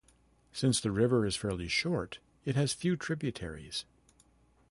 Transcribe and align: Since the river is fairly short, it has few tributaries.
Since 0.51 0.81
the 0.81 0.89
river 0.89 1.27
is 1.27 1.35
fairly 1.35 1.67
short, 1.67 2.17
it 2.43 2.55
has 2.55 2.73
few 2.73 2.95
tributaries. 2.97 3.85